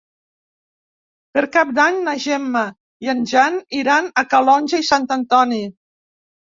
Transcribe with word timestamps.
Per 1.37 1.43
Cap 1.57 1.75
d'Any 1.81 2.01
na 2.09 2.17
Gemma 2.25 2.65
i 3.07 3.13
en 3.15 3.23
Jan 3.35 3.63
iran 3.85 4.11
a 4.11 4.27
Calonge 4.35 4.85
i 4.85 4.93
Sant 4.93 5.11
Antoni. 5.23 5.67